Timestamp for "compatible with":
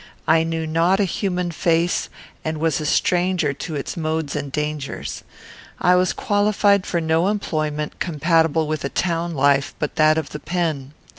7.99-8.83